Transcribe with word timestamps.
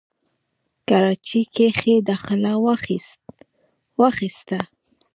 کراچۍ 0.87 1.41
کښې 1.55 1.95
داخله 2.09 2.51
واخسته، 4.01 4.59